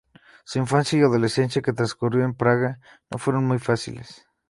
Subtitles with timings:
[0.45, 2.79] Su infancia y adolescencia, que transcurrieron en Praga,
[3.11, 4.25] no fueron muy felices.